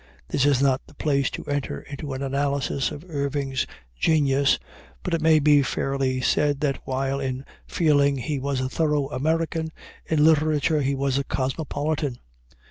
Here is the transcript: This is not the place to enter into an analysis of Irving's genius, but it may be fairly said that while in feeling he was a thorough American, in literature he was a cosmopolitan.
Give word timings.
This 0.29 0.47
is 0.47 0.63
not 0.63 0.81
the 0.87 0.95
place 0.95 1.29
to 1.29 1.43
enter 1.45 1.81
into 1.81 2.13
an 2.13 2.23
analysis 2.23 2.89
of 2.89 3.05
Irving's 3.07 3.67
genius, 3.95 4.57
but 5.03 5.13
it 5.13 5.21
may 5.21 5.37
be 5.37 5.61
fairly 5.61 6.21
said 6.21 6.59
that 6.61 6.81
while 6.85 7.19
in 7.19 7.45
feeling 7.67 8.17
he 8.17 8.39
was 8.39 8.61
a 8.61 8.67
thorough 8.67 9.09
American, 9.11 9.71
in 10.07 10.25
literature 10.25 10.81
he 10.81 10.95
was 10.95 11.19
a 11.19 11.23
cosmopolitan. 11.23 12.17